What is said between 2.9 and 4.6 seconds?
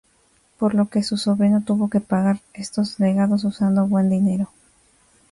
legados usando "buen dinero".